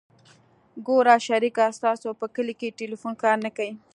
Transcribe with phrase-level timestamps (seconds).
[0.87, 3.71] ګوره شريکه ستاسو په کلي کښې ټېلفون کار نه کيي.